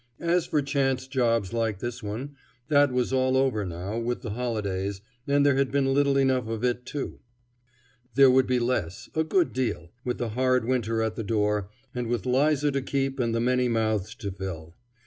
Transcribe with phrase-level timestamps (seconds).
[0.19, 2.35] As for chance jobs like this one,
[2.69, 6.63] that was all over now with the holidays, and there had been little enough of
[6.63, 7.19] it, too.
[8.15, 12.07] There would be less, a good deal, with the hard winter at the door, and
[12.07, 14.73] with 'Liza to keep and the many mouths to fill.